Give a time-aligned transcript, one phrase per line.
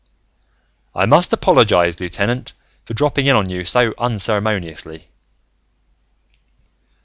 [0.95, 2.53] "I must apologize, lieutenant,
[2.83, 5.07] for dropping in on you so unceremoniously."